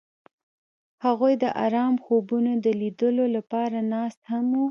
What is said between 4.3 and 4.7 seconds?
هم وو.